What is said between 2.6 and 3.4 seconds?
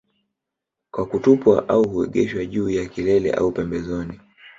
ya kilele